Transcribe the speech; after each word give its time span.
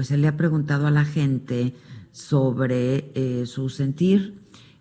Pues 0.00 0.12
él 0.12 0.22
le 0.22 0.28
ha 0.28 0.36
preguntado 0.38 0.86
a 0.86 0.90
la 0.90 1.04
gente 1.04 1.74
sobre 2.10 3.10
eh, 3.14 3.44
su 3.44 3.68
sentir 3.68 4.32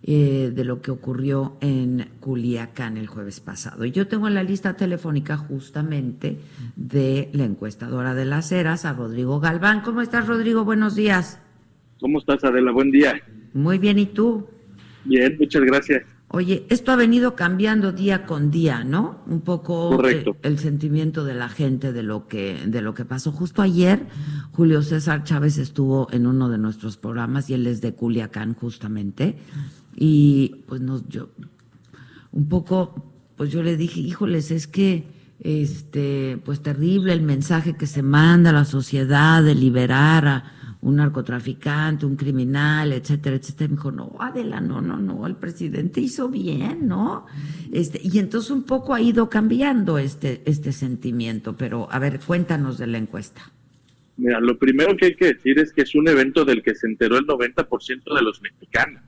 eh, 0.01 0.49
de 0.55 0.63
lo 0.63 0.81
que 0.81 0.91
ocurrió 0.91 1.57
en 1.59 2.07
Culiacán 2.21 2.95
el 2.95 3.07
jueves 3.07 3.41
pasado. 3.41 3.83
Y 3.83 3.91
yo 3.91 4.07
tengo 4.07 4.29
en 4.29 4.35
la 4.35 4.43
lista 4.43 4.77
telefónica 4.77 5.35
justamente 5.35 6.37
de 6.77 7.27
la 7.33 7.43
encuestadora 7.43 8.15
de 8.15 8.23
las 8.23 8.53
eras, 8.53 8.85
a 8.85 8.93
Rodrigo 8.93 9.41
Galván. 9.41 9.81
¿Cómo 9.81 10.01
estás, 10.01 10.25
Rodrigo? 10.25 10.63
Buenos 10.63 10.95
días. 10.95 11.41
¿Cómo 11.99 12.19
estás, 12.19 12.41
Adela? 12.45 12.71
Buen 12.71 12.89
día. 12.89 13.21
Muy 13.53 13.77
bien, 13.77 13.99
¿y 13.99 14.05
tú? 14.05 14.47
Bien, 15.03 15.35
muchas 15.37 15.63
gracias. 15.63 16.03
Oye, 16.31 16.67
esto 16.69 16.91
ha 16.91 16.95
venido 16.95 17.35
cambiando 17.35 17.91
día 17.91 18.27
con 18.27 18.51
día, 18.51 18.83
¿no? 18.83 19.23
Un 19.25 19.41
poco 19.41 19.99
el, 20.07 20.59
sentimiento 20.59 21.23
de 21.23 21.33
la 21.33 21.49
gente 21.49 21.91
de 21.91 22.03
lo 22.03 22.27
que 22.27 22.61
de 22.67 22.83
lo 22.83 22.93
que 22.93 23.03
pasó. 23.03 23.31
Justo 23.31 23.63
ayer, 23.63 24.05
Julio 24.51 24.83
César 24.83 25.23
Chávez 25.23 25.57
estuvo 25.57 26.07
en 26.11 26.27
uno 26.27 26.47
de 26.49 26.59
nuestros 26.59 26.97
programas 26.97 27.49
y 27.49 27.55
él 27.55 27.65
es 27.65 27.81
de 27.81 27.95
Culiacán 27.95 28.53
justamente 28.53 29.39
y 29.95 30.63
pues 30.67 30.81
nos 30.81 31.07
yo 31.07 31.29
un 32.31 32.47
poco 32.47 33.11
pues 33.35 33.51
yo 33.51 33.63
le 33.63 33.75
dije, 33.75 33.99
"Híjoles, 33.99 34.51
es 34.51 34.67
que 34.67 35.07
este 35.39 36.39
pues 36.45 36.61
terrible 36.61 37.11
el 37.11 37.23
mensaje 37.23 37.75
que 37.75 37.87
se 37.87 38.03
manda 38.03 38.51
a 38.51 38.53
la 38.53 38.65
sociedad 38.65 39.41
de 39.41 39.55
liberar 39.55 40.27
a 40.27 40.58
un 40.81 40.95
narcotraficante, 40.95 42.05
un 42.05 42.15
criminal, 42.15 42.93
etcétera, 42.93 43.35
etcétera. 43.35 43.69
Me 43.69 43.75
dijo, 43.75 43.91
no, 43.91 44.15
Adela, 44.19 44.61
no, 44.61 44.81
no, 44.81 44.97
no, 44.97 45.27
el 45.27 45.35
presidente 45.35 45.99
hizo 45.99 46.29
bien, 46.29 46.87
¿no? 46.87 47.25
Este, 47.71 47.99
y 48.01 48.19
entonces 48.19 48.51
un 48.51 48.63
poco 48.63 48.93
ha 48.93 49.01
ido 49.01 49.29
cambiando 49.29 49.97
este, 49.97 50.41
este 50.45 50.71
sentimiento, 50.71 51.57
pero 51.57 51.91
a 51.91 51.99
ver, 51.99 52.19
cuéntanos 52.19 52.77
de 52.77 52.87
la 52.87 52.97
encuesta. 52.97 53.51
Mira, 54.15 54.39
lo 54.39 54.57
primero 54.57 54.95
que 54.95 55.07
hay 55.07 55.15
que 55.15 55.33
decir 55.33 55.59
es 55.59 55.73
que 55.73 55.81
es 55.81 55.95
un 55.95 56.07
evento 56.07 56.45
del 56.45 56.61
que 56.61 56.75
se 56.75 56.87
enteró 56.87 57.17
el 57.17 57.25
90% 57.25 58.15
de 58.15 58.21
los 58.21 58.41
mexicanos. 58.41 59.01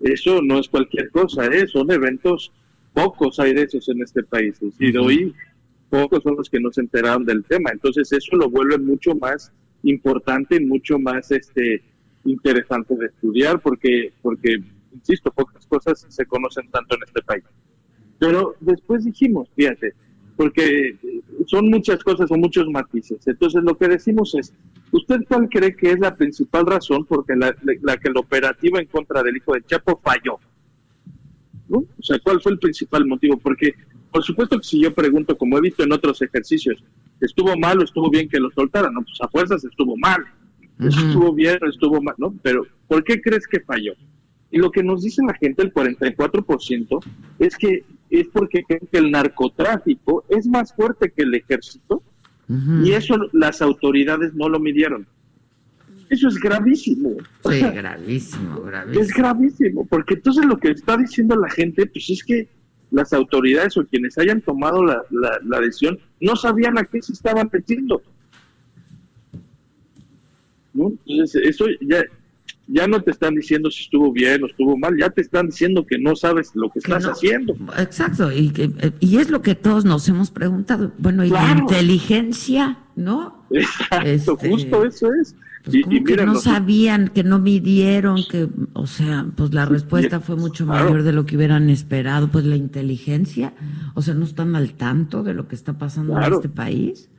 Eso 0.00 0.42
no 0.42 0.58
es 0.58 0.68
cualquier 0.68 1.10
cosa, 1.10 1.46
¿eh? 1.46 1.66
son 1.66 1.90
eventos, 1.90 2.52
pocos 2.92 3.38
hay 3.40 3.54
de 3.54 3.62
esos 3.62 3.88
en 3.88 4.02
este 4.02 4.22
país. 4.22 4.54
Es 4.54 4.78
decir, 4.78 4.94
-huh. 4.94 5.04
hoy 5.04 5.34
pocos 5.88 6.22
son 6.22 6.36
los 6.36 6.50
que 6.50 6.60
no 6.60 6.70
se 6.72 6.80
enteraron 6.80 7.24
del 7.24 7.44
tema. 7.44 7.70
Entonces 7.72 8.12
eso 8.12 8.36
lo 8.36 8.50
vuelve 8.50 8.78
mucho 8.78 9.14
más 9.14 9.52
importante 9.90 10.60
mucho 10.60 10.98
más 10.98 11.30
este 11.30 11.82
interesante 12.24 12.96
de 12.96 13.06
estudiar 13.06 13.60
porque 13.60 14.12
porque 14.20 14.60
insisto 14.92 15.30
pocas 15.30 15.64
cosas 15.66 16.04
se 16.08 16.26
conocen 16.26 16.68
tanto 16.70 16.96
en 16.96 17.02
este 17.04 17.22
país. 17.22 17.44
Pero 18.18 18.56
después 18.60 19.04
dijimos 19.04 19.48
fíjate 19.54 19.94
porque 20.36 20.96
son 21.46 21.70
muchas 21.70 22.02
cosas 22.04 22.30
o 22.30 22.36
muchos 22.36 22.68
matices. 22.68 23.26
Entonces 23.26 23.62
lo 23.62 23.76
que 23.78 23.88
decimos 23.88 24.34
es 24.34 24.52
usted 24.92 25.20
cuál 25.28 25.48
cree 25.48 25.74
que 25.74 25.92
es 25.92 25.98
la 26.00 26.14
principal 26.14 26.66
razón 26.66 27.04
porque 27.06 27.34
la, 27.36 27.54
la 27.82 27.96
que 27.96 28.08
el 28.08 28.16
operativo 28.16 28.78
en 28.78 28.86
contra 28.86 29.22
del 29.22 29.36
hijo 29.36 29.54
de 29.54 29.62
Chapo 29.62 30.00
falló 30.02 30.38
¿no? 31.68 31.78
o 31.78 32.02
sea 32.02 32.18
cuál 32.22 32.40
fue 32.40 32.52
el 32.52 32.58
principal 32.58 33.06
motivo 33.06 33.36
porque 33.38 33.74
por 34.10 34.22
supuesto 34.22 34.58
que 34.58 34.64
si 34.64 34.80
yo 34.80 34.94
pregunto 34.94 35.36
como 35.36 35.58
he 35.58 35.60
visto 35.60 35.82
en 35.82 35.92
otros 35.92 36.20
ejercicios 36.22 36.82
estuvo 37.20 37.56
mal 37.56 37.78
o 37.80 37.84
estuvo 37.84 38.10
bien 38.10 38.28
que 38.28 38.40
lo 38.40 38.50
soltaran, 38.50 38.94
no, 38.94 39.02
pues 39.02 39.18
a 39.20 39.28
fuerzas 39.28 39.64
estuvo 39.64 39.96
mal, 39.96 40.22
uh 40.78 40.84
-huh. 40.84 40.88
estuvo 40.88 41.32
bien 41.32 41.58
o 41.62 41.68
estuvo 41.68 42.00
mal, 42.02 42.14
¿no? 42.18 42.34
Pero, 42.42 42.66
¿por 42.88 43.04
qué 43.04 43.20
crees 43.20 43.46
que 43.46 43.60
falló? 43.60 43.94
Y 44.50 44.58
lo 44.58 44.70
que 44.70 44.82
nos 44.82 45.02
dice 45.02 45.22
la 45.26 45.34
gente, 45.34 45.62
el 45.62 45.72
44%, 45.72 47.04
es 47.38 47.56
que 47.56 47.84
es 48.10 48.28
porque 48.28 48.62
creen 48.62 48.88
que 48.90 48.98
el 48.98 49.10
narcotráfico 49.10 50.24
es 50.28 50.46
más 50.46 50.72
fuerte 50.74 51.12
que 51.14 51.22
el 51.22 51.34
ejército 51.34 52.02
uh 52.48 52.54
-huh. 52.54 52.86
y 52.86 52.92
eso 52.92 53.16
las 53.32 53.60
autoridades 53.60 54.34
no 54.34 54.48
lo 54.48 54.60
midieron. 54.60 55.06
Eso 56.08 56.28
es 56.28 56.36
gravísimo. 56.36 57.16
Sí, 57.50 57.60
gravísimo, 57.60 58.60
gravísimo. 58.62 59.02
Es 59.02 59.12
gravísimo, 59.12 59.86
porque 59.86 60.14
entonces 60.14 60.44
lo 60.44 60.56
que 60.56 60.70
está 60.70 60.96
diciendo 60.96 61.34
la 61.36 61.50
gente, 61.50 61.86
pues 61.86 62.08
es 62.10 62.22
que 62.22 62.48
las 62.90 63.12
autoridades 63.12 63.76
o 63.76 63.84
quienes 63.84 64.16
hayan 64.18 64.40
tomado 64.40 64.84
la, 64.84 65.02
la, 65.10 65.38
la, 65.44 65.60
decisión 65.60 65.98
no 66.20 66.36
sabían 66.36 66.78
a 66.78 66.84
qué 66.84 67.02
se 67.02 67.12
estaban 67.12 67.48
metiendo. 67.52 68.00
¿No? 70.72 70.92
Entonces, 71.06 71.42
eso 71.46 71.66
ya, 71.80 72.04
ya 72.68 72.86
no 72.86 73.00
te 73.02 73.10
están 73.10 73.34
diciendo 73.34 73.70
si 73.70 73.84
estuvo 73.84 74.12
bien 74.12 74.42
o 74.42 74.46
estuvo 74.46 74.76
mal, 74.76 74.96
ya 74.98 75.10
te 75.10 75.22
están 75.22 75.46
diciendo 75.46 75.86
que 75.86 75.98
no 75.98 76.14
sabes 76.16 76.50
lo 76.54 76.68
que, 76.68 76.74
que 76.74 76.78
estás 76.80 77.04
no. 77.04 77.12
haciendo. 77.12 77.56
Exacto, 77.78 78.32
y, 78.32 78.52
y 79.00 79.18
es 79.18 79.30
lo 79.30 79.42
que 79.42 79.54
todos 79.54 79.84
nos 79.84 80.08
hemos 80.08 80.30
preguntado. 80.30 80.92
Bueno, 80.98 81.24
y 81.24 81.30
claro. 81.30 81.54
la 81.54 81.60
inteligencia, 81.60 82.78
¿no? 82.94 83.46
Exacto, 83.50 84.06
este... 84.06 84.50
justo 84.50 84.84
eso 84.84 85.14
es. 85.14 85.34
Pues 85.66 85.78
y, 85.78 85.96
y 85.96 86.04
que 86.04 86.24
no 86.24 86.36
sabían, 86.36 87.08
que 87.08 87.24
no 87.24 87.40
midieron, 87.40 88.22
que, 88.30 88.46
o 88.72 88.86
sea, 88.86 89.26
pues 89.36 89.52
la 89.52 89.64
respuesta 89.64 90.20
fue 90.20 90.36
mucho 90.36 90.64
claro. 90.64 90.84
mayor 90.84 91.02
de 91.02 91.12
lo 91.12 91.26
que 91.26 91.36
hubieran 91.36 91.70
esperado, 91.70 92.28
pues 92.28 92.44
la 92.44 92.54
inteligencia, 92.54 93.52
o 93.94 94.00
sea, 94.00 94.14
no 94.14 94.24
están 94.24 94.54
al 94.54 94.74
tanto 94.74 95.24
de 95.24 95.34
lo 95.34 95.48
que 95.48 95.56
está 95.56 95.76
pasando 95.76 96.12
claro. 96.12 96.26
en 96.26 96.32
este 96.34 96.48
país. 96.48 97.10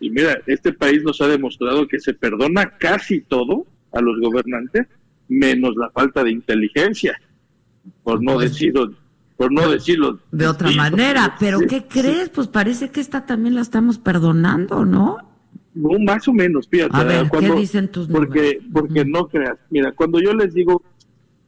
Y 0.00 0.08
mira, 0.08 0.38
este 0.46 0.72
país 0.72 1.02
nos 1.04 1.20
ha 1.20 1.28
demostrado 1.28 1.86
que 1.86 2.00
se 2.00 2.14
perdona 2.14 2.78
casi 2.78 3.20
todo 3.20 3.66
a 3.92 4.00
los 4.00 4.18
gobernantes, 4.20 4.86
menos 5.28 5.76
la 5.76 5.90
falta 5.90 6.24
de 6.24 6.30
inteligencia, 6.30 7.20
por 8.02 8.22
no 8.22 8.36
pues, 8.36 8.52
decirlo, 8.52 8.90
por 9.36 9.52
no 9.52 9.68
decirlo 9.68 10.18
de 10.30 10.46
otra 10.46 10.70
manera. 10.70 11.36
Pero 11.38 11.58
sí, 11.58 11.66
¿qué 11.66 11.84
crees? 11.86 12.30
Pues 12.30 12.48
parece 12.48 12.90
que 12.90 13.02
esta 13.02 13.26
también 13.26 13.54
la 13.54 13.60
estamos 13.60 13.98
perdonando, 13.98 14.86
¿no? 14.86 15.31
No, 15.74 15.98
más 15.98 16.26
o 16.28 16.32
menos, 16.32 16.68
fíjate. 16.68 16.96
A 16.96 17.04
ver, 17.04 17.28
cuando, 17.28 17.54
¿qué 17.54 17.60
dicen 17.60 17.90
tus 17.90 18.06
Porque, 18.08 18.60
porque 18.72 19.00
uh 19.00 19.04
-huh. 19.04 19.10
no 19.10 19.28
creas. 19.28 19.58
Mira, 19.70 19.92
cuando 19.92 20.20
yo 20.20 20.34
les 20.34 20.52
digo 20.52 20.82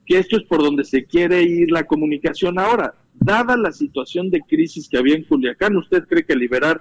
que 0.06 0.18
esto 0.18 0.36
es 0.36 0.44
por 0.44 0.62
donde 0.62 0.84
se 0.84 1.04
quiere 1.04 1.42
ir 1.42 1.70
la 1.70 1.84
comunicación 1.84 2.58
ahora, 2.58 2.94
dada 3.14 3.56
la 3.56 3.72
situación 3.72 4.30
de 4.30 4.40
crisis 4.40 4.88
que 4.88 4.98
había 4.98 5.16
en 5.16 5.24
Culiacán, 5.24 5.76
¿usted 5.76 6.04
cree 6.04 6.24
que 6.24 6.36
liberar 6.36 6.80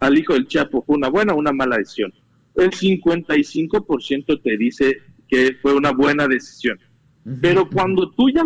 al 0.00 0.18
hijo 0.18 0.34
del 0.34 0.46
Chapo 0.46 0.82
fue 0.82 0.96
una 0.96 1.08
buena 1.08 1.34
o 1.34 1.38
una 1.38 1.52
mala 1.52 1.78
decisión? 1.78 2.12
El 2.54 2.70
55% 2.70 4.42
te 4.42 4.56
dice 4.56 4.98
que 5.28 5.56
fue 5.62 5.74
una 5.74 5.92
buena 5.92 6.28
decisión. 6.28 6.78
Uh 7.24 7.30
-huh. 7.30 7.38
Pero 7.40 7.68
cuando 7.70 8.10
tú 8.10 8.28
ya 8.28 8.42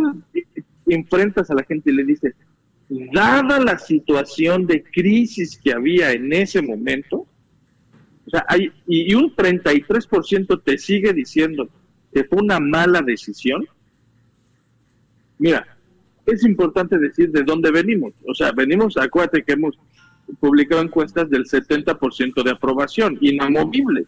enfrentas 0.87 1.51
a 1.51 1.55
la 1.55 1.65
gente 1.65 1.91
y 1.91 1.95
le 1.95 2.05
dices, 2.05 2.35
dada 3.13 3.59
la 3.59 3.79
situación 3.79 4.67
de 4.67 4.85
crisis 4.85 5.59
que 5.63 5.73
había 5.73 6.13
en 6.13 6.33
ese 6.33 6.63
momento, 6.63 7.27
o 8.27 8.31
sea, 8.31 8.45
hay, 8.49 8.73
y 8.89 9.15
un 9.15 9.35
33% 9.35 10.61
te 10.63 10.79
sigue 10.79 11.13
diciendo 11.13 11.69
que 12.13 12.25
fue 12.25 12.43
una 12.43 12.59
mala 12.59 13.03
decisión. 13.03 13.65
Mira, 15.39 15.67
es 16.25 16.45
importante 16.45 16.99
decir 16.99 17.31
de 17.31 17.45
dónde 17.45 17.71
venimos. 17.71 18.15
O 18.27 18.35
sea, 18.35 18.51
venimos, 18.53 18.97
acuérdate 18.97 19.45
que 19.45 19.53
hemos 19.53 19.79
publicado 20.41 20.83
encuestas 20.83 21.31
del 21.31 21.45
70% 21.45 22.43
de 22.43 22.51
aprobación, 22.51 23.17
inamovible. 23.21 24.07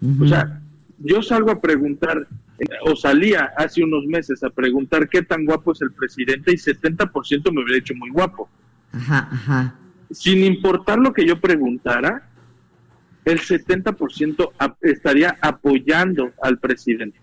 Uh 0.00 0.06
-huh. 0.06 0.24
O 0.24 0.28
sea, 0.28 0.60
yo 0.98 1.22
salgo 1.22 1.50
a 1.50 1.60
preguntar, 1.60 2.28
o 2.82 2.94
salía 2.94 3.50
hace 3.56 3.82
unos 3.82 4.04
meses 4.06 4.44
a 4.44 4.50
preguntar 4.50 5.08
qué 5.08 5.22
tan 5.22 5.44
guapo 5.44 5.72
es 5.72 5.80
el 5.82 5.92
presidente 5.92 6.52
y 6.52 6.56
70% 6.56 7.52
me 7.52 7.62
hubiera 7.62 7.78
hecho 7.78 7.94
muy 7.94 8.10
guapo. 8.10 8.48
Ajá, 8.92 9.28
ajá. 9.32 9.74
Sin 10.10 10.44
importar 10.44 10.98
lo 10.98 11.12
que 11.12 11.26
yo 11.26 11.40
preguntara, 11.40 12.29
el 13.30 13.40
70% 13.40 14.52
estaría 14.82 15.36
apoyando 15.40 16.32
al 16.42 16.58
presidente. 16.58 17.18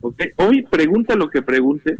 ¿Okay? 0.00 0.30
Hoy 0.36 0.62
pregunta 0.62 1.14
lo 1.14 1.28
que 1.28 1.42
pregunte, 1.42 1.96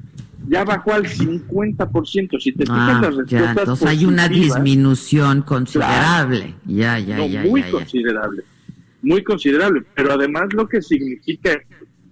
ya 0.49 0.65
bajó 0.65 0.95
al 0.95 1.05
50%. 1.05 2.41
Si 2.41 2.53
te 2.53 2.65
fijas 2.65 2.79
ah, 2.79 3.01
las 3.03 3.15
respuestas. 3.17 3.31
Ya, 3.31 3.51
entonces 3.51 3.87
hay 3.87 4.05
una 4.05 4.29
disminución 4.29 5.43
considerable. 5.43 6.41
Claro, 6.41 6.57
ya, 6.67 6.99
ya, 6.99 7.17
no, 7.19 7.27
ya. 7.27 7.43
Muy 7.43 7.63
ya, 7.63 7.71
considerable. 7.71 8.43
Ya. 8.43 8.79
Muy 9.03 9.23
considerable. 9.23 9.83
Pero 9.95 10.13
además 10.13 10.53
lo 10.53 10.69
que 10.69 10.81
significa, 10.81 11.61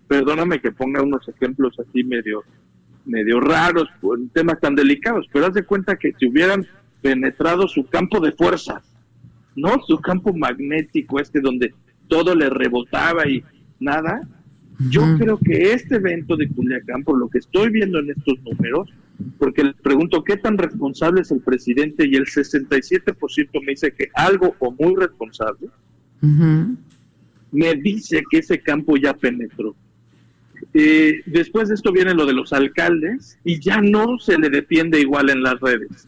perdóname 0.06 0.60
que 0.60 0.72
ponga 0.72 1.02
unos 1.02 1.26
ejemplos 1.28 1.76
así 1.78 2.04
medio, 2.04 2.42
medio 3.06 3.40
raros, 3.40 3.88
en 4.16 4.28
temas 4.30 4.60
tan 4.60 4.74
delicados, 4.74 5.26
pero 5.32 5.46
haz 5.46 5.54
de 5.54 5.64
cuenta 5.64 5.96
que 5.96 6.12
si 6.18 6.26
hubieran 6.26 6.66
penetrado 7.00 7.68
su 7.68 7.86
campo 7.86 8.20
de 8.20 8.32
fuerza 8.32 8.82
¿no? 9.60 9.80
Su 9.86 9.98
campo 9.98 10.32
magnético, 10.34 11.20
este 11.20 11.40
donde 11.40 11.74
todo 12.08 12.34
le 12.34 12.50
rebotaba 12.50 13.28
y 13.28 13.42
nada. 13.80 14.20
Yo 14.90 15.02
creo 15.18 15.38
que 15.38 15.72
este 15.72 15.96
evento 15.96 16.36
de 16.36 16.48
Culiacán, 16.48 17.02
por 17.02 17.18
lo 17.18 17.28
que 17.28 17.38
estoy 17.38 17.68
viendo 17.70 17.98
en 17.98 18.10
estos 18.10 18.40
números, 18.42 18.88
porque 19.38 19.64
le 19.64 19.74
pregunto 19.74 20.22
qué 20.22 20.36
tan 20.36 20.56
responsable 20.56 21.22
es 21.22 21.32
el 21.32 21.40
presidente 21.40 22.06
y 22.06 22.14
el 22.14 22.26
67% 22.26 23.48
me 23.64 23.72
dice 23.72 23.92
que 23.92 24.08
algo 24.14 24.54
o 24.60 24.70
muy 24.70 24.94
responsable, 24.94 25.68
me 27.50 27.74
dice 27.74 28.22
que 28.30 28.38
ese 28.38 28.60
campo 28.60 28.96
ya 28.96 29.14
penetró. 29.14 29.74
Eh, 30.74 31.22
después 31.26 31.68
de 31.68 31.74
esto 31.74 31.92
viene 31.92 32.14
lo 32.14 32.26
de 32.26 32.34
los 32.34 32.52
alcaldes 32.52 33.38
y 33.44 33.58
ya 33.58 33.80
no 33.80 34.18
se 34.18 34.38
le 34.38 34.50
defiende 34.50 35.00
igual 35.00 35.30
en 35.30 35.42
las 35.42 35.58
redes. 35.60 36.06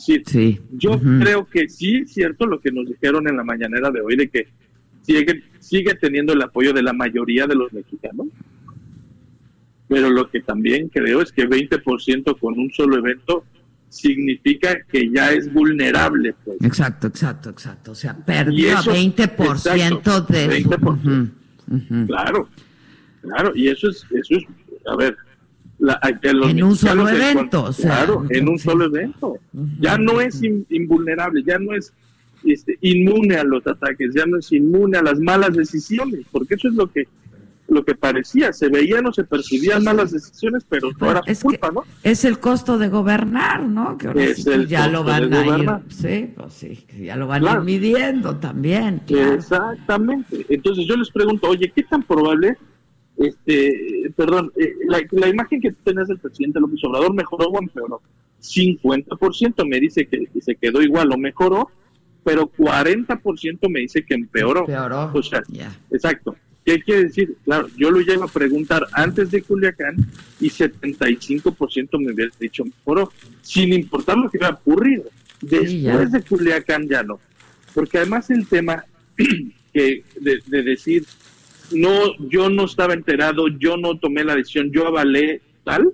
Sí, 0.00 0.58
Yo 0.72 0.98
creo 0.98 1.46
que 1.46 1.68
sí 1.68 1.98
es 1.98 2.14
cierto 2.14 2.46
lo 2.46 2.58
que 2.60 2.72
nos 2.72 2.86
dijeron 2.86 3.28
en 3.28 3.36
la 3.36 3.44
mañanera 3.44 3.90
de 3.90 4.00
hoy, 4.00 4.16
de 4.16 4.28
que 4.28 4.48
sigue, 5.02 5.44
sigue 5.58 5.94
teniendo 5.94 6.32
el 6.32 6.40
apoyo 6.40 6.72
de 6.72 6.82
la 6.82 6.94
mayoría 6.94 7.46
de 7.46 7.54
los 7.54 7.70
mexicanos. 7.72 8.28
Pero 9.88 10.08
lo 10.08 10.30
que 10.30 10.40
también 10.40 10.88
creo 10.88 11.20
es 11.20 11.32
que 11.32 11.46
20% 11.46 12.38
con 12.38 12.58
un 12.58 12.70
solo 12.70 12.96
evento 12.96 13.44
significa 13.90 14.80
que 14.90 15.10
ya 15.10 15.32
es 15.32 15.52
vulnerable. 15.52 16.34
Pues. 16.44 16.56
Exacto, 16.62 17.08
exacto, 17.08 17.50
exacto. 17.50 17.92
O 17.92 17.94
sea, 17.94 18.16
perdió 18.16 18.76
20% 18.78 20.26
de... 20.28 20.64
20%. 20.64 22.06
Claro, 22.06 22.48
claro. 23.20 23.52
Y 23.54 23.68
eso 23.68 23.90
es, 23.90 24.06
eso 24.12 24.36
es, 24.36 24.44
a 24.86 24.96
ver, 24.96 25.16
en 26.22 26.62
un 26.62 26.76
solo 26.76 27.08
evento. 27.08 27.70
claro, 27.80 28.24
en 28.28 28.48
un 28.48 28.58
solo 28.58 28.86
evento. 28.86 29.36
Ya 29.78 29.98
no 29.98 30.20
es 30.20 30.40
invulnerable, 30.42 31.42
ya 31.46 31.58
no 31.58 31.74
es 31.74 31.92
este, 32.44 32.78
inmune 32.80 33.36
a 33.36 33.44
los 33.44 33.66
ataques, 33.66 34.12
ya 34.14 34.26
no 34.26 34.38
es 34.38 34.50
inmune 34.52 34.98
a 34.98 35.02
las 35.02 35.18
malas 35.18 35.54
decisiones, 35.54 36.26
porque 36.30 36.54
eso 36.54 36.68
es 36.68 36.74
lo 36.74 36.90
que 36.90 37.08
lo 37.70 37.84
que 37.84 37.94
parecía, 37.94 38.52
se 38.52 38.68
veían 38.68 39.06
o 39.06 39.12
se 39.12 39.22
percibían 39.22 39.84
malas 39.84 40.10
decisiones, 40.10 40.64
pero 40.68 40.90
no 41.00 41.10
era 41.10 41.22
su 41.34 41.46
culpa, 41.46 41.70
¿no? 41.70 41.84
Es 42.02 42.24
el 42.24 42.40
costo 42.40 42.78
de 42.78 42.88
gobernar, 42.88 43.62
¿no? 43.62 43.96
Que 43.96 44.34
ya 44.66 44.88
lo 44.88 45.04
van 45.04 45.32
a 45.32 45.56
ir, 45.56 45.70
sí, 45.88 46.32
pues 46.36 46.52
sí, 46.52 46.84
ya 47.00 47.14
lo 47.14 47.28
van 47.28 47.46
a 47.46 47.52
ir 47.52 47.60
midiendo 47.60 48.36
también. 48.36 49.02
Exactamente. 49.06 50.44
Entonces 50.48 50.84
yo 50.86 50.96
les 50.96 51.10
pregunto, 51.10 51.48
oye, 51.48 51.72
¿qué 51.72 51.84
tan 51.84 52.02
probable 52.02 52.58
este, 53.20 54.10
perdón, 54.16 54.50
eh, 54.56 54.72
la, 54.86 55.28
imagen 55.28 55.60
que 55.60 55.72
tenés 55.84 56.08
del 56.08 56.18
presidente 56.18 56.58
López 56.58 56.82
Obrador 56.84 57.12
mejoró 57.12 57.48
o 57.48 57.60
empeoró. 57.60 58.00
50% 58.40 59.68
me 59.68 59.78
dice 59.78 60.06
que, 60.06 60.26
se 60.40 60.56
quedó 60.56 60.80
igual 60.80 61.12
o 61.12 61.18
mejoró, 61.18 61.70
pero 62.24 62.50
40% 62.50 63.68
me 63.68 63.80
dice 63.80 64.04
que 64.06 64.14
empeoró. 64.14 64.60
Empeoró. 64.60 65.10
O 65.12 65.22
sea, 65.22 65.42
exacto. 65.90 66.34
¿Qué 66.64 66.80
quiere 66.80 67.04
decir? 67.04 67.36
Claro, 67.44 67.68
yo 67.76 67.90
lo 67.90 68.00
llevo 68.00 68.24
a 68.24 68.28
preguntar 68.28 68.86
antes 68.92 69.30
de 69.30 69.42
Culiacán 69.42 69.96
y 70.40 70.48
75% 70.48 71.98
me 71.98 72.12
hubiera 72.12 72.32
dicho 72.40 72.64
mejoró, 72.64 73.12
sin 73.42 73.74
importar 73.74 74.16
lo 74.16 74.30
que 74.30 74.38
hubiera 74.38 74.54
ocurrido. 74.54 75.04
Después 75.42 76.12
de 76.12 76.22
Culiacán 76.22 76.88
ya 76.88 77.02
no. 77.02 77.20
Porque 77.74 77.98
además 77.98 78.30
el 78.30 78.46
tema 78.46 78.82
que 79.74 80.04
de 80.20 80.62
decir 80.62 81.04
no, 81.72 82.16
yo 82.28 82.50
no 82.50 82.64
estaba 82.64 82.94
enterado, 82.94 83.48
yo 83.48 83.76
no 83.76 83.98
tomé 83.98 84.24
la 84.24 84.36
decisión, 84.36 84.70
yo 84.72 84.86
avalé 84.86 85.40
tal, 85.64 85.92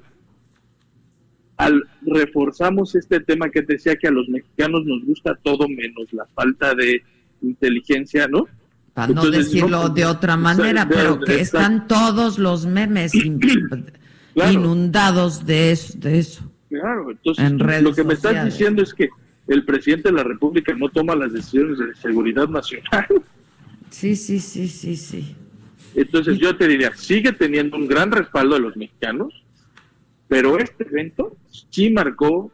al 1.56 1.84
reforzamos 2.02 2.94
este 2.94 3.20
tema 3.20 3.48
que 3.50 3.62
decía 3.62 3.96
que 3.96 4.08
a 4.08 4.10
los 4.10 4.28
mexicanos 4.28 4.84
nos 4.84 5.04
gusta 5.04 5.34
todo 5.42 5.68
menos 5.68 6.12
la 6.12 6.26
falta 6.26 6.74
de 6.74 7.02
inteligencia, 7.42 8.28
¿no? 8.28 8.46
Para 8.94 9.12
no 9.12 9.30
decirlo 9.30 9.88
de 9.90 10.06
otra 10.06 10.36
manera, 10.36 10.88
pero 10.88 11.20
que 11.20 11.40
están 11.40 11.86
todos 11.86 12.38
los 12.38 12.66
memes 12.66 13.12
inundados 14.52 15.44
de 15.44 15.72
eso, 15.72 15.98
de 15.98 16.18
eso. 16.18 16.50
Claro, 16.68 17.10
entonces 17.10 17.82
lo 17.82 17.94
que 17.94 18.04
me 18.04 18.14
estás 18.14 18.44
diciendo 18.44 18.82
es 18.82 18.92
que 18.92 19.08
el 19.48 19.64
presidente 19.64 20.08
de 20.10 20.16
la 20.16 20.24
República 20.24 20.74
no 20.74 20.88
toma 20.88 21.14
las 21.14 21.32
decisiones 21.32 21.78
de 21.78 21.94
seguridad 21.94 22.48
nacional. 22.48 23.06
Sí, 23.90 24.16
sí, 24.16 24.40
sí, 24.40 24.68
sí, 24.68 24.96
sí. 24.96 25.36
Entonces 25.96 26.38
yo 26.38 26.54
te 26.56 26.68
diría, 26.68 26.92
sigue 26.94 27.32
teniendo 27.32 27.76
un 27.76 27.88
gran 27.88 28.12
respaldo 28.12 28.54
de 28.54 28.60
los 28.60 28.76
mexicanos, 28.76 29.32
pero 30.28 30.58
este 30.58 30.84
evento 30.84 31.34
sí 31.70 31.90
marcó 31.90 32.52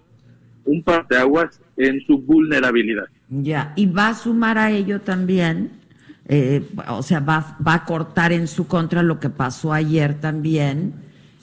un 0.64 0.82
par 0.84 1.08
de 1.08 1.16
aguas 1.16 1.60
en 1.76 2.00
su 2.06 2.18
vulnerabilidad. 2.18 3.06
Ya, 3.28 3.72
y 3.74 3.86
va 3.86 4.08
a 4.08 4.14
sumar 4.14 4.58
a 4.58 4.70
ello 4.70 5.00
también, 5.00 5.72
eh, 6.28 6.64
o 6.88 7.02
sea, 7.02 7.18
va, 7.18 7.58
va, 7.66 7.74
a 7.74 7.84
cortar 7.84 8.30
en 8.30 8.46
su 8.46 8.68
contra 8.68 9.02
lo 9.02 9.18
que 9.18 9.28
pasó 9.28 9.72
ayer 9.72 10.20
también 10.20 10.92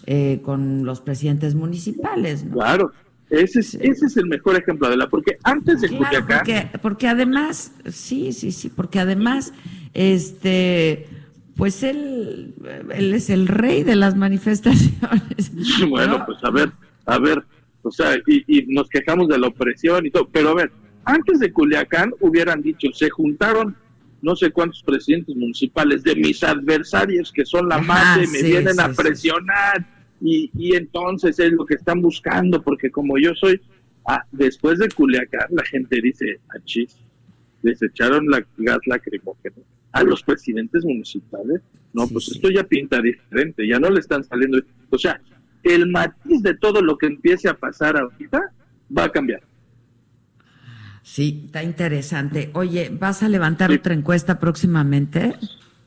eh, 0.06 0.40
con 0.42 0.86
los 0.86 1.02
presidentes 1.02 1.54
municipales. 1.54 2.46
¿no? 2.46 2.56
Claro, 2.56 2.94
ese 3.30 3.60
es, 3.60 3.74
ese 3.74 4.06
es 4.06 4.16
el 4.16 4.28
mejor 4.28 4.56
ejemplo 4.56 4.90
de 4.90 4.96
la, 4.96 5.10
porque 5.10 5.38
antes 5.44 5.82
de 5.82 5.90
claro, 5.90 6.26
porque, 6.26 6.70
porque 6.82 7.08
además, 7.10 7.74
sí, 7.92 8.32
sí, 8.32 8.54
sí, 8.54 8.70
porque 8.70 9.00
además, 9.00 9.52
este 9.94 11.19
pues 11.60 11.84
él, 11.84 12.56
él 12.94 13.14
es 13.14 13.30
el 13.30 13.46
rey 13.46 13.84
de 13.84 13.98
las 13.98 14.16
manifestaciones. 14.16 15.52
Bueno, 15.90 16.24
pues 16.26 16.38
a 16.42 16.52
ver, 16.52 16.72
a 17.06 17.20
ver, 17.20 17.44
o 17.82 17.92
sea, 17.92 18.16
y, 18.26 18.66
nos 18.68 18.88
quejamos 18.88 19.28
de 19.28 19.38
la 19.38 19.48
opresión 19.48 20.06
y 20.06 20.10
todo, 20.10 20.30
pero 20.30 20.50
a 20.50 20.56
ver, 20.56 20.72
antes 21.04 21.40
de 21.40 21.52
Culiacán 21.52 22.14
hubieran 22.22 22.62
dicho, 22.62 22.88
se 22.94 23.10
juntaron 23.10 23.76
no 24.22 24.38
sé 24.38 24.52
cuántos 24.52 24.82
presidentes 24.84 25.36
municipales 25.36 26.04
de 26.04 26.16
mis 26.16 26.42
adversarios 26.44 27.32
que 27.32 27.46
son 27.46 27.68
la 27.68 27.80
madre, 27.80 28.26
me 28.28 28.42
vienen 28.42 28.80
a 28.80 28.94
presionar 28.94 29.86
y, 30.22 30.50
y 30.58 30.76
entonces 30.76 31.40
es 31.40 31.52
lo 31.52 31.66
que 31.66 31.76
están 31.76 32.02
buscando, 32.02 32.62
porque 32.62 32.90
como 32.90 33.18
yo 33.18 33.34
soy, 33.36 33.60
ah, 34.08 34.24
después 34.32 34.80
de 34.80 34.88
Culiacán 34.88 35.48
la 35.52 35.66
gente 35.66 36.00
dice, 36.02 36.40
achis, 36.56 36.98
les 37.64 37.82
echaron 37.82 38.28
la 38.30 38.46
gas 38.58 38.80
lacrimógeno 38.86 39.58
a 39.92 40.04
los 40.04 40.24
presidentes 40.24 40.84
municipales, 40.84 41.62
no, 41.94 42.08
pues 42.08 42.30
esto 42.30 42.50
ya 42.50 42.64
pinta 42.64 43.02
diferente, 43.02 43.68
ya 43.68 43.80
no 43.80 43.90
le 43.90 44.00
están 44.00 44.24
saliendo. 44.24 44.60
O 44.90 44.98
sea, 44.98 45.20
el 45.64 45.88
matiz 45.88 46.42
de 46.44 46.56
todo 46.56 46.82
lo 46.82 46.98
que 46.98 47.08
empiece 47.08 47.50
a 47.50 47.56
pasar 47.56 47.98
ahorita 47.98 48.52
va 48.96 49.06
a 49.06 49.12
cambiar. 49.12 49.42
Sí, 51.02 51.44
está 51.46 51.64
interesante. 51.64 52.52
Oye, 52.54 52.92
¿vas 52.98 53.24
a 53.24 53.30
levantar 53.30 53.72
otra 53.72 53.96
encuesta 53.96 54.40
próximamente? 54.40 55.36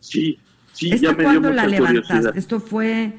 Sí, 0.01 0.39
sí, 0.73 0.99
ya 0.99 1.13
me 1.13 1.31
dio 1.31 1.41
mucha 1.41 1.53
la 1.53 1.67
levantaste? 1.69 2.39
Esto 2.39 2.59
fue 2.59 3.13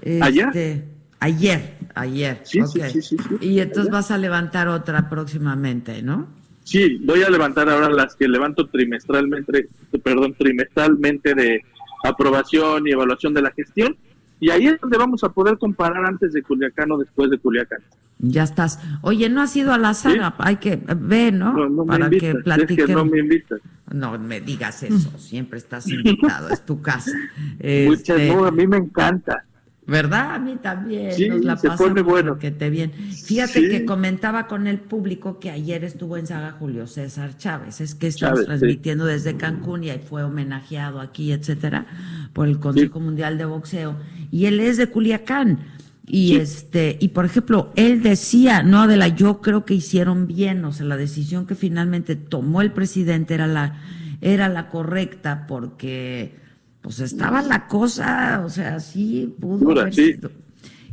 este, 0.00 0.84
ayer, 1.18 1.74
ayer. 1.94 2.40
Sí, 2.44 2.60
sí, 2.66 3.02
sí, 3.02 3.16
Y 3.40 3.58
entonces 3.58 3.90
vas 3.90 4.12
a 4.12 4.18
levantar 4.18 4.68
otra 4.68 5.08
próximamente, 5.08 6.00
¿no? 6.02 6.28
Sí, 6.68 7.00
voy 7.02 7.22
a 7.22 7.30
levantar 7.30 7.66
ahora 7.70 7.88
las 7.88 8.14
que 8.14 8.28
levanto 8.28 8.66
trimestralmente, 8.66 9.70
perdón, 10.04 10.34
trimestralmente 10.34 11.34
de 11.34 11.62
aprobación 12.04 12.86
y 12.86 12.90
evaluación 12.90 13.32
de 13.32 13.40
la 13.40 13.50
gestión. 13.52 13.96
Y 14.38 14.50
ahí 14.50 14.66
es 14.66 14.78
donde 14.78 14.98
vamos 14.98 15.24
a 15.24 15.30
poder 15.30 15.56
comparar 15.56 16.04
antes 16.04 16.34
de 16.34 16.42
Culiacán 16.42 16.92
o 16.92 16.98
después 16.98 17.30
de 17.30 17.38
Culiacán. 17.38 17.78
Ya 18.18 18.42
estás. 18.42 18.80
Oye, 19.00 19.30
no 19.30 19.40
has 19.40 19.56
ido 19.56 19.72
a 19.72 19.78
la 19.78 19.94
sala, 19.94 20.34
hay 20.40 20.56
que 20.56 20.78
ver, 20.94 21.32
¿no? 21.32 21.54
No, 21.54 21.70
no 21.70 21.86
Para 21.86 22.10
me 22.10 22.18
que 22.18 22.34
platiquen. 22.34 22.86
que 22.86 22.92
no 22.92 23.06
me 23.06 23.20
invitas. 23.20 23.60
No 23.90 24.18
me 24.18 24.42
digas 24.42 24.82
eso, 24.82 25.10
siempre 25.16 25.56
estás 25.56 25.88
invitado, 25.88 26.50
es 26.50 26.66
tu 26.66 26.82
casa. 26.82 27.12
Muchas, 27.86 28.20
no, 28.28 28.44
a 28.44 28.50
mí 28.50 28.66
me 28.66 28.76
encanta. 28.76 29.42
¿Verdad? 29.88 30.34
A 30.34 30.38
mí 30.38 30.56
también. 30.62 31.14
Nos 31.30 31.44
la 31.44 31.56
se 31.56 31.68
bueno. 32.02 32.38
Que 32.38 32.50
te 32.50 32.68
bien. 32.68 32.92
Fíjate 32.92 33.70
que 33.70 33.86
comentaba 33.86 34.46
con 34.46 34.66
el 34.66 34.80
público 34.80 35.40
que 35.40 35.50
ayer 35.50 35.82
estuvo 35.82 36.18
en 36.18 36.26
Saga 36.26 36.52
Julio 36.52 36.86
César 36.86 37.38
Chávez. 37.38 37.80
Es 37.80 37.94
que 37.94 38.08
estamos 38.08 38.44
transmitiendo 38.44 39.06
desde 39.06 39.38
Cancún 39.38 39.84
y 39.84 39.90
ahí 39.90 40.02
fue 40.06 40.22
homenajeado 40.22 41.00
aquí, 41.00 41.32
etcétera, 41.32 41.86
por 42.34 42.48
el 42.48 42.58
Consejo 42.58 43.00
Mundial 43.00 43.38
de 43.38 43.46
Boxeo. 43.46 43.96
Y 44.30 44.44
él 44.44 44.60
es 44.60 44.76
de 44.76 44.88
Culiacán. 44.88 45.60
Y 46.06 46.36
este, 46.36 46.98
y 47.00 47.08
por 47.08 47.24
ejemplo, 47.24 47.72
él 47.74 48.02
decía, 48.02 48.62
no, 48.62 48.82
Adela, 48.82 49.08
yo 49.08 49.40
creo 49.40 49.64
que 49.64 49.74
hicieron 49.74 50.26
bien, 50.26 50.64
o 50.66 50.72
sea, 50.72 50.86
la 50.86 50.96
decisión 50.96 51.46
que 51.46 51.54
finalmente 51.54 52.16
tomó 52.16 52.60
el 52.60 52.72
presidente 52.72 53.34
era 53.34 53.46
la, 53.46 53.78
era 54.20 54.48
la 54.48 54.68
correcta, 54.68 55.46
porque 55.46 56.47
pues 56.80 57.00
estaba 57.00 57.42
la 57.42 57.66
cosa, 57.66 58.42
o 58.44 58.50
sea, 58.50 58.80
sí 58.80 59.34
pudo 59.40 59.78
haber 59.80 59.94
Sido. 59.94 60.30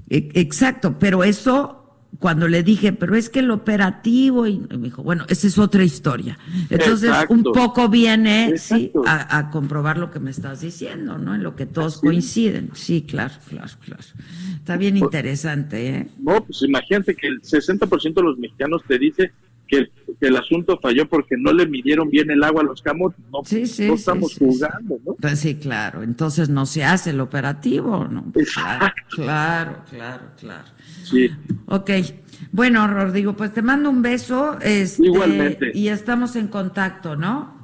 E, 0.09 0.29
exacto, 0.33 0.97
pero 0.99 1.23
eso 1.23 1.85
cuando 2.19 2.47
le 2.47 2.63
dije, 2.63 2.93
pero 2.93 3.15
es 3.15 3.29
que 3.29 3.39
el 3.39 3.51
operativo, 3.51 4.47
y 4.47 4.59
me 4.59 4.77
dijo, 4.77 5.03
bueno, 5.03 5.25
esa 5.27 5.47
es 5.47 5.57
otra 5.57 5.83
historia. 5.83 6.37
Entonces, 6.69 7.11
un 7.29 7.43
poco 7.43 7.89
viene 7.89 8.57
sí, 8.57 8.91
a, 9.05 9.49
comprobar 9.49 9.97
lo 9.97 10.11
que 10.11 10.19
me 10.19 10.31
estás 10.31 10.61
diciendo, 10.61 11.17
¿no? 11.17 11.35
En 11.35 11.43
lo 11.43 11.55
que 11.55 11.65
todos 11.65 11.99
coinciden. 11.99 12.69
Sí, 12.73 13.05
claro, 13.07 13.33
claro, 13.49 13.73
claro. 13.83 14.03
Está 14.55 14.77
bien 14.77 14.93
pues, 14.93 15.03
interesante, 15.03 15.89
¿eh? 15.89 16.07
No, 16.19 16.43
pues 16.45 16.61
imagínate 16.61 17.15
que 17.15 17.27
el 17.27 17.41
60% 17.41 18.13
de 18.13 18.21
los 18.21 18.37
mexicanos 18.37 18.81
te 18.87 18.97
dice 18.97 19.33
que, 19.67 19.89
el 20.21 20.37
asunto 20.37 20.79
falló 20.81 21.07
porque 21.07 21.35
no 21.37 21.51
le 21.51 21.67
midieron 21.67 22.09
bien 22.09 22.31
el 22.31 22.43
agua 22.43 22.61
a 22.61 22.65
los 22.65 22.81
camotes. 22.81 23.19
No, 23.31 23.43
sí, 23.43 23.67
sí, 23.67 23.87
no 23.87 23.95
estamos 23.95 24.35
jugando, 24.37 24.97
¿no? 25.05 25.13
Pues 25.15 25.39
sí, 25.39 25.55
claro. 25.55 26.03
Entonces 26.03 26.49
no 26.49 26.65
se 26.65 26.83
hace 26.83 27.09
el 27.09 27.19
operativo, 27.19 28.07
¿no? 28.07 28.31
Claro, 28.53 28.93
claro, 29.09 29.83
claro, 29.89 30.23
claro. 30.39 30.65
Sí. 31.03 31.29
Ok. 31.67 31.91
Bueno, 32.51 32.87
Rodrigo, 32.87 33.33
pues 33.33 33.53
te 33.53 33.61
mando 33.61 33.89
un 33.89 34.01
beso. 34.01 34.57
Este, 34.61 35.05
Igualmente. 35.05 35.71
Y 35.73 35.89
estamos 35.89 36.35
en 36.35 36.47
contacto, 36.47 37.15
¿no? 37.15 37.55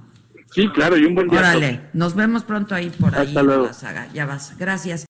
Sí, 0.52 0.68
claro, 0.70 0.98
y 0.98 1.06
un 1.06 1.16
buen 1.16 1.30
día. 1.30 1.40
Órale, 1.40 1.82
nos 1.94 2.16
vemos 2.16 2.44
pronto 2.44 2.76
ahí 2.76 2.90
por 2.90 3.16
ahí. 3.16 3.28
Hasta 3.28 3.44
luego. 3.44 3.70
Ya 4.14 4.26
vas. 4.26 4.56
Gracias. 4.58 5.06